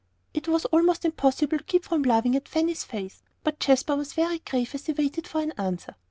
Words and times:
It 0.33 0.47
was 0.47 0.65
almost 0.65 1.05
impossible 1.05 1.59
to 1.59 1.63
keep 1.63 1.83
from 1.85 2.01
laughing 2.01 2.35
at 2.35 2.47
Fanny's 2.49 2.83
face, 2.83 3.21
but 3.43 3.59
Jasper 3.59 3.95
was 3.95 4.13
very 4.13 4.39
grave 4.39 4.73
as 4.73 4.87
he 4.87 4.93
waited 4.93 5.27
for 5.27 5.41
an 5.41 5.53
answer. 5.59 5.93